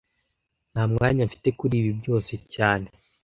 Nta 0.71 0.83
mwanya 0.91 1.21
mfite 1.29 1.49
kuri 1.59 1.73
ibi 1.81 1.91
byose 1.99 2.31
cyane 2.53 2.87